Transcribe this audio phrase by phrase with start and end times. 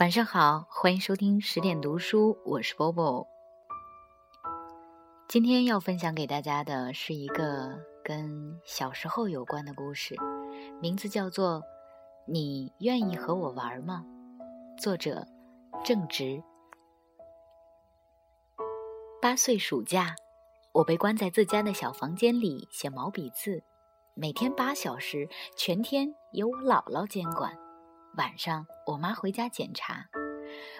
[0.00, 3.26] 晚上好，欢迎收听十点读书，我是 Bobo。
[5.28, 10.16] 今天要分享给大家的是一个跟小时候有关的故事，
[10.80, 11.60] 名字叫做
[12.26, 14.02] 《你愿意和我玩吗》，
[14.82, 15.26] 作者
[15.84, 16.42] 正直。
[19.20, 20.14] 八岁暑假，
[20.72, 23.62] 我被关在自家的小房间里写毛笔字，
[24.14, 25.28] 每天八小时，
[25.58, 27.54] 全天由我姥姥监管。
[28.16, 30.06] 晚上，我妈回家检查。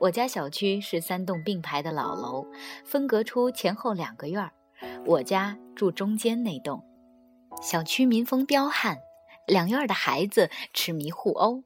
[0.00, 2.46] 我家小区是三栋并排的老楼，
[2.84, 4.52] 分隔出前后两个院儿。
[5.06, 6.84] 我家住中间那栋。
[7.62, 8.98] 小区民风彪悍，
[9.46, 11.62] 两院的孩子痴迷互殴，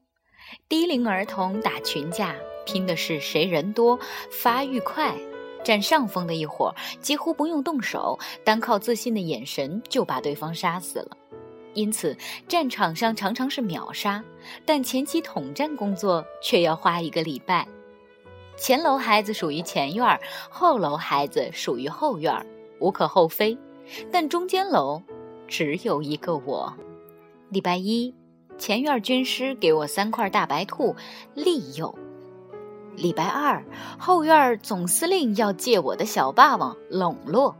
[0.69, 3.99] 低龄儿童打群架，拼的是谁人多、
[4.31, 5.15] 发育快。
[5.63, 11.17] 占上风的一伙，几乎不用动手，单靠自信的眼神就把对方杀死了。
[11.77, 12.17] 因此，
[12.47, 14.23] 战场上常常是秒杀，
[14.65, 17.67] 但前期统战工作却要花一个礼拜。
[18.57, 22.33] 前楼孩子属于前院，后楼孩子属于后院，
[22.79, 23.55] 无可厚非。
[24.11, 25.03] 但中间楼
[25.47, 26.73] 只有一个我。
[27.49, 28.15] 礼拜一，
[28.57, 30.95] 前院军师给我三块大白兔，
[31.35, 31.93] 利诱；
[32.95, 33.63] 礼拜二，
[33.99, 37.53] 后院总司令要借我的小霸王，笼络；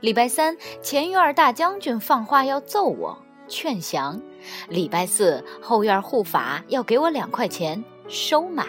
[0.00, 3.18] 礼拜三，前院大将军放话要揍我。
[3.48, 4.20] 劝降，
[4.68, 8.66] 礼拜四后院护法要给我两块钱收买，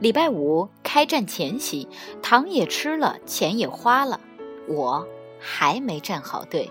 [0.00, 1.88] 礼拜五开战前夕，
[2.20, 4.20] 糖也吃了，钱也花了，
[4.68, 5.06] 我
[5.38, 6.70] 还没站好队。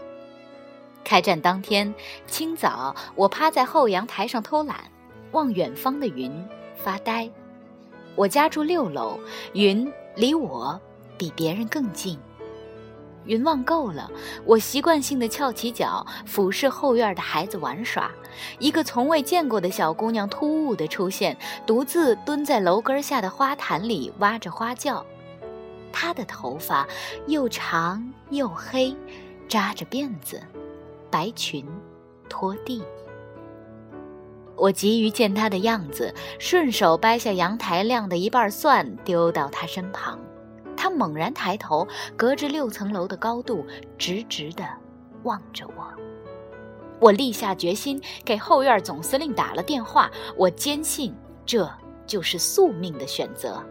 [1.03, 1.93] 开战当天
[2.27, 4.91] 清早，我趴在后阳台上偷懒，
[5.31, 6.31] 望远方的云
[6.75, 7.29] 发呆。
[8.15, 9.19] 我家住六楼，
[9.53, 10.79] 云离我
[11.17, 12.19] 比别人更近。
[13.25, 14.09] 云望够了，
[14.45, 18.09] 我习惯性的翘起脚，俯视后院的孩子玩耍。
[18.57, 25.05] 一个从未见过的小姑娘突兀的出现，独自蹲在楼根下的花坛里挖着花轿。
[25.91, 26.87] 她的头发
[27.27, 28.95] 又长又黑，
[29.47, 30.41] 扎着辫子，
[31.11, 31.65] 白裙
[32.29, 32.83] 拖地。
[34.55, 40.19] 我急于见她的样子，顺手掰下阳台晾的一半蒜，丢到她身旁。
[40.79, 41.85] 他猛然抬头，
[42.15, 43.65] 隔着六层楼的高度，
[43.97, 44.63] 直直地
[45.23, 45.85] 望着我。
[47.01, 50.09] 我立下决心，给后院总司令打了电话。
[50.37, 51.13] 我坚信
[51.45, 51.69] 这
[52.07, 53.61] 就是宿命的选择。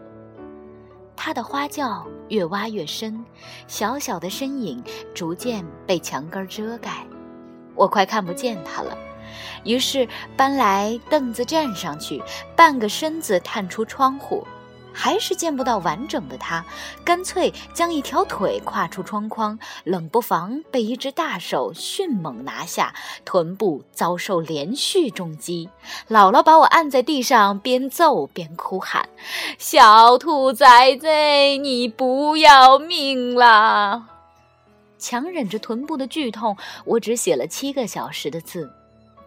[1.15, 3.25] 他的花轿越挖越深，
[3.65, 4.83] 小小的身影
[5.15, 7.07] 逐渐被墙根遮盖，
[7.73, 8.95] 我快看不见他了。
[9.63, 12.21] 于是搬来凳子站上去，
[12.55, 14.45] 半个身子探出窗户。
[14.93, 16.65] 还是见不到完整的他，
[17.03, 25.69] 干脆将一条腿跨出窗框，冷不防被一只大手迅猛拿下，臀部遭受连续重击。
[26.09, 29.07] 姥姥把我按在地上，边揍边哭喊
[29.57, 31.07] ：“小兔崽子，
[31.61, 34.05] 你不要命了！”
[34.99, 38.69] 强忍着臀部的剧痛，我只写了七个小时的字，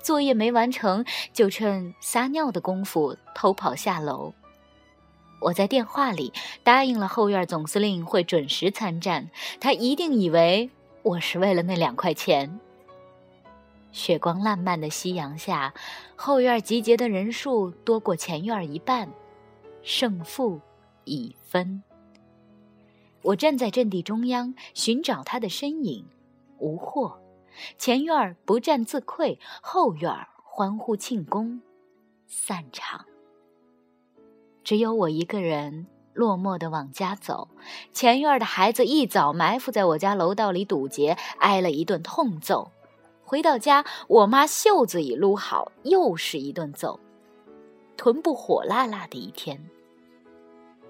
[0.03, 1.03] 作业没完成，
[1.33, 4.35] 就趁撒尿的功夫偷跑下楼。
[5.43, 6.33] 我在电话里
[6.63, 9.29] 答应了后院总司令会准时参战，
[9.61, 10.71] 他一定以为
[11.03, 12.61] 我是为了那两块钱。
[13.91, 15.75] 血光烂漫的夕阳下，
[16.17, 19.09] 后院集结的人数多过前院一半，
[19.83, 20.61] 胜负
[21.05, 21.83] 已分。
[23.23, 26.07] 我站在阵地中央寻找他的身影，
[26.59, 27.21] 无获。
[27.77, 30.11] 前院不战自溃，后院
[30.43, 31.61] 欢呼庆功，
[32.27, 33.05] 散场。
[34.65, 37.49] 只有我一个人落寞地往家走，
[37.93, 42.71] 前院的孩子一早埋伏在我家楼道里堵截，挨了一顿痛揍。
[43.25, 47.01] 回到家，我妈袖子已撸好，又是一顿揍，
[47.97, 49.69] 臀部火辣辣的一天。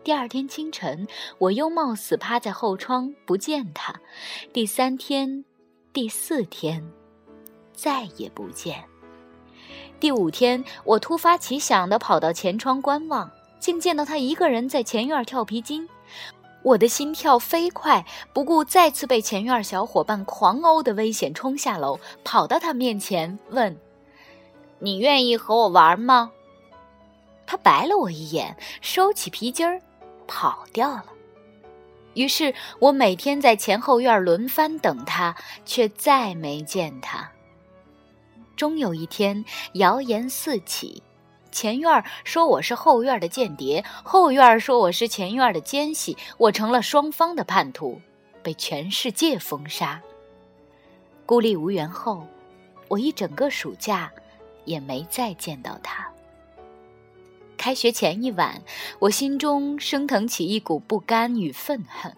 [0.02, 1.06] 第二天清晨，
[1.38, 4.00] 我又冒死趴在后窗不见他。
[4.52, 5.44] 第三天，
[5.92, 6.84] 第四天，
[7.72, 8.84] 再也不见。
[10.00, 13.30] 第五天，我突发奇想地跑到前窗观望。
[13.62, 15.88] 竟见到他一个人在前院跳皮筋，
[16.64, 23.78] 我的心跳飞快，不顾再次被前院小伙伴狂殴的危险，冲下楼，跑到他面前问
[24.80, 26.32] ：“你愿意和我玩吗？”
[27.46, 29.80] 他白了我一眼，收起皮筋儿，
[30.26, 31.04] 跑掉了。
[32.14, 37.30] 于是我每天在前后院轮番等他，却再没见他。
[38.56, 39.44] 终有一天，
[39.74, 41.00] 谣言四起。
[41.52, 48.00] 前院说我是后院的间谍，后院说我是前院的奸细，我成了双方的叛徒，
[48.42, 50.00] 被全世界封杀。
[51.26, 52.26] 孤立无援后，
[52.88, 54.10] 我一整个暑假
[54.64, 56.08] 也没再见到他。
[57.58, 58.60] 开学前一晚，
[58.98, 62.16] 我心中升腾起一股不甘与愤恨。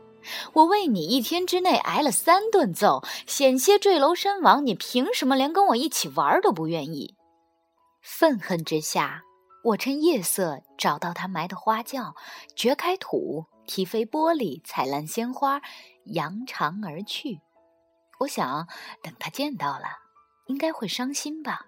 [0.55, 7.14] 我为你一天之内挨了三顿揍，险些坠楼身亡，你凭什么连跟我一起玩都不愿意？
[8.07, 9.25] 愤恨之下，
[9.63, 12.15] 我趁夜色找到他埋的花轿，
[12.55, 15.63] 掘开土，踢飞玻璃，踩烂鲜花，
[16.05, 17.41] 扬长而去。
[18.21, 18.69] 我想，
[19.03, 19.87] 等他见到了，
[20.49, 21.65] 应该会伤心吧。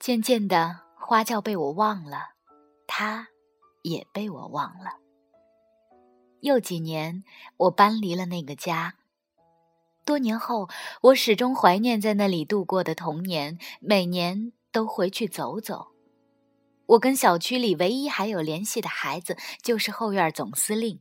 [0.00, 2.30] 渐渐的，花轿被我忘了，
[2.86, 3.28] 他
[3.82, 4.92] 也被我忘了。
[6.40, 7.24] 又几年，
[7.58, 8.94] 我搬离了那个家。
[10.06, 10.70] 多年后，
[11.02, 15.88] 我始终怀念在那里度过的童年，每年都回去走走。
[16.86, 21.00] 我跟小区里唯一还有联系的孩子，就是后院总司令。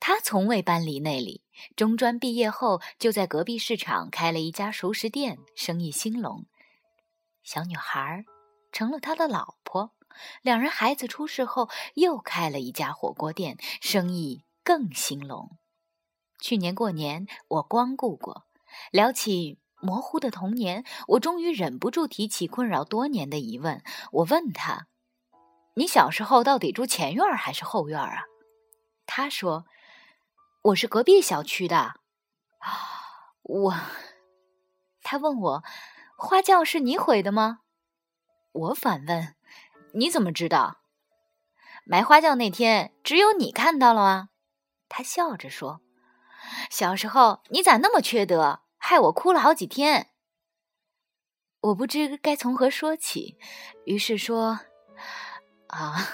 [0.00, 1.42] 他从未搬离那里。
[1.74, 6.46] 中专毕业后，就在隔壁市场开了一家熟食店，生意兴隆。
[7.42, 8.24] 小女孩
[8.72, 9.92] 成了他的老婆。
[10.40, 15.58] 两人孩子出世后，又开了一家火锅店，生意更兴隆。
[16.40, 18.46] 去年过年，我光顾过，
[18.90, 23.82] 聊起模糊的童年，我终于忍不住提起困扰多年的疑问。
[24.10, 24.88] 我问他
[25.76, 28.24] ：“你小时候到底住前院还是后院啊？”
[29.06, 29.64] 他说。
[30.66, 32.00] 我是隔壁小区的，啊，
[33.42, 33.74] 我，
[35.00, 35.62] 他问我，
[36.18, 37.60] 花轿是你毁的吗？
[38.50, 39.36] 我反问，
[39.94, 40.78] 你怎么知道？
[41.84, 44.28] 埋花轿那天只有你看到了啊？
[44.88, 45.80] 他笑着说，
[46.68, 50.10] 小时候你咋那么缺德，害我哭了好几天。
[51.58, 53.36] 我不知该从何说起，
[53.84, 54.60] 于是说，
[55.66, 56.08] 啊，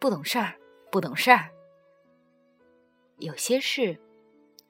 [0.00, 0.58] 不懂事儿，
[0.90, 1.52] 不懂事儿。
[3.18, 4.00] 有些事，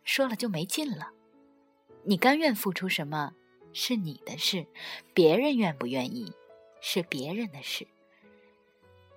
[0.03, 1.13] 说了就没劲了。
[2.03, 3.33] 你甘愿付出什么，
[3.73, 4.67] 是你的事；
[5.15, 6.31] 别人愿不愿意，
[6.83, 7.89] 是别人的事。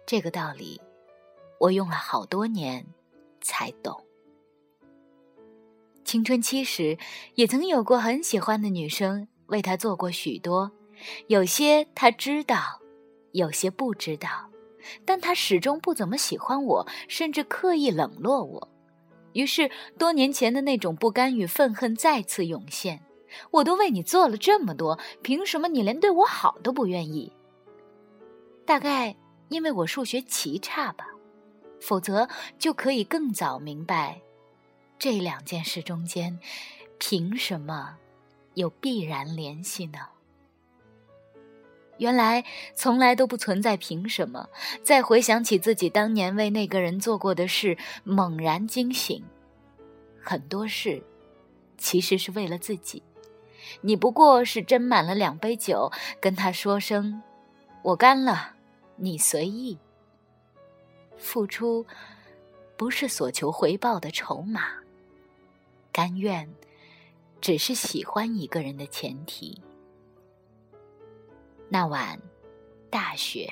[0.05, 0.79] 这个道理，
[1.59, 2.87] 我用了好多年
[3.41, 4.06] 才懂。
[6.07, 6.97] 青春期时，
[7.35, 10.71] 也曾有过很喜欢的女生，为他做过许多。
[11.27, 12.79] 有些他知道，
[13.33, 14.29] 有些不知道，
[15.03, 18.69] 但他始终不怎么喜欢我，甚至刻意冷落我。
[19.33, 19.69] 于是，
[19.99, 23.03] 多年前的那种不甘与愤恨再次涌现。
[23.51, 27.33] 我都为你做了这么多，凭什么你连对我好都不愿意？
[28.65, 29.13] 大概
[29.49, 31.05] 因为我数学奇差吧，
[31.81, 34.21] 否则就可以更早明白，
[34.99, 36.39] 这两件事中间，
[36.97, 37.97] 凭什么
[38.55, 39.99] 有必然联系呢？
[41.97, 42.43] 原来
[42.75, 44.49] 从来都不存在凭什么。
[44.83, 49.23] 再回想起自己当年为那个人做过的事，猛然惊醒，
[50.23, 51.03] 很多事
[51.77, 53.01] 其实是为了自己。
[53.81, 57.21] 你不过是斟满了两杯酒，跟他说声
[57.83, 58.53] “我干了，
[58.95, 59.77] 你随意”。
[61.17, 61.85] 付出
[62.75, 64.69] 不是所求回报的筹码，
[65.97, 66.47] 甘愿
[67.41, 69.59] 只是喜欢一个人的前提。
[71.69, 72.21] 那晚，
[72.91, 73.51] 大雪，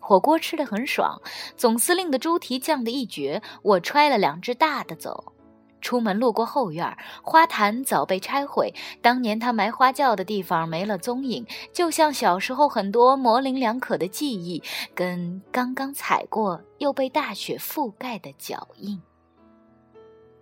[0.00, 1.20] 火锅吃的很爽。
[1.56, 5.32] 总司令的猪蹄酱的一绝，我揣了两只大的走。
[5.80, 8.72] 出门路过后院，花坛早被拆毁，
[9.02, 14.62] 当年他埋花轿的地方没了踪影，就像小时候很多模棱两可的记忆，
[14.94, 19.02] 跟刚刚踩过又被大雪覆盖的脚印。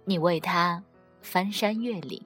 [0.05, 0.85] 你为他。
[1.25, 2.23] 翻山越岭，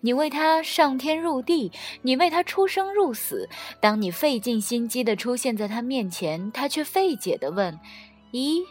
[0.00, 3.48] 你为他上天入地，你为他出生入死。
[3.80, 7.78] 当你费尽心机的出现在他面前，他却费解的问
[8.32, 8.62] ：“咦，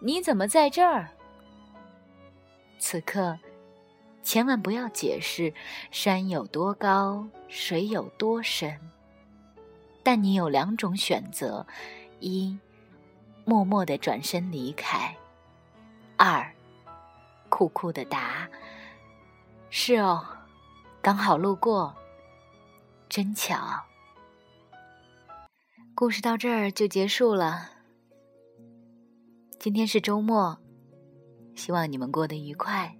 [0.00, 1.10] 你怎么在这儿？”
[2.80, 3.38] 此刻，
[4.22, 5.52] 千万不要解释
[5.90, 8.76] 山有多高，水有多深。
[10.02, 11.66] 但你有两种选择：
[12.20, 12.56] 一，
[13.44, 15.14] 默默的转身离开；
[16.16, 16.52] 二，
[17.48, 18.48] 酷酷的答。
[19.68, 20.24] 是哦，
[21.02, 21.94] 刚好路过，
[23.08, 23.56] 真巧。
[25.94, 27.70] 故事到这儿就结束了。
[29.58, 30.58] 今天是周末，
[31.54, 32.96] 希望你们过得愉快。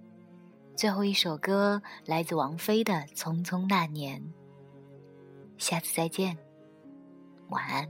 [0.75, 4.21] 最后一首歌来自王菲的《匆匆那年》。
[5.57, 6.37] 下次再见，
[7.49, 7.89] 晚安。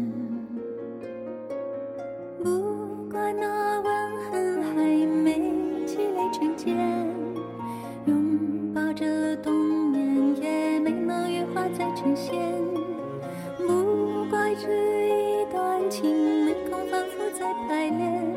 [17.39, 18.35] 在排练，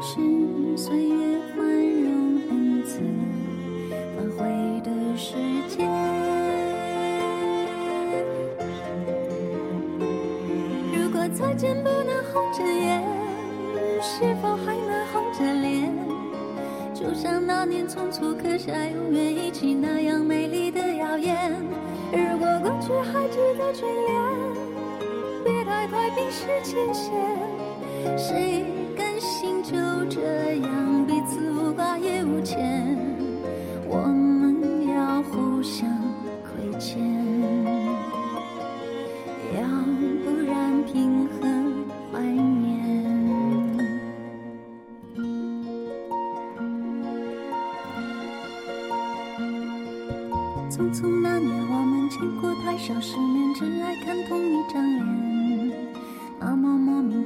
[0.00, 2.98] 是岁月宽容恩赐
[4.16, 5.34] 发挥的时
[5.68, 5.86] 间。
[10.92, 13.00] 如果再见不能红着眼，
[14.02, 15.94] 是否还能红着脸？
[16.94, 21.52] 就像那年匆促刻下永远一起那样美丽的谣言。
[22.10, 24.65] 如果过去还值得眷恋。
[25.88, 27.12] 快冰释前嫌，
[28.18, 28.64] 谁
[28.96, 29.72] 甘心就
[30.10, 32.96] 这样彼此无挂也无牵？
[33.88, 35.88] 我们要互相
[36.42, 37.00] 亏欠，
[39.54, 39.62] 要
[40.24, 41.46] 不然凭何
[42.12, 42.66] 怀念？
[50.68, 55.25] 匆匆那年，我们见过太少世面，只爱看同一张脸。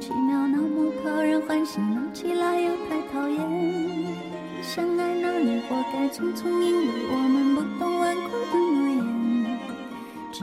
[0.01, 3.37] 奇妙，那么讨人欢喜，闹起来又太讨厌。
[4.63, 9.59] 相爱那年活该匆匆，因为我们不懂顽固的诺言，
[10.31, 10.41] 只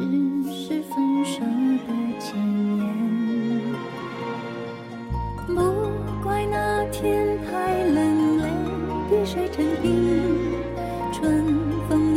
[0.49, 1.89] 是分手的
[2.21, 2.39] 前
[2.79, 2.81] 言。
[5.49, 5.53] 不
[6.23, 8.45] 怪那天太冷，泪
[9.11, 10.55] 滴水成冰，
[11.13, 11.45] 春
[11.89, 12.08] 风